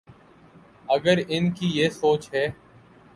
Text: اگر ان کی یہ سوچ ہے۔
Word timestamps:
اگر 0.89 1.19
ان 1.27 1.51
کی 1.51 1.71
یہ 1.73 1.89
سوچ 1.89 2.33
ہے۔ 2.33 2.47